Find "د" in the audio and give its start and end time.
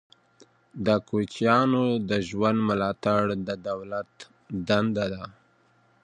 0.85-0.87, 2.09-2.11, 3.47-3.49